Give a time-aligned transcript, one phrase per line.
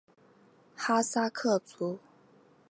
[0.75, 1.99] 哈萨克族。